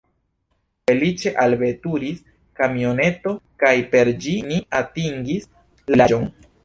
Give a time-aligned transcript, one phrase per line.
[0.91, 2.23] Feliĉe alveturis
[2.61, 6.27] kamioneto kaj per ĝi ni atingis la vilaĝon.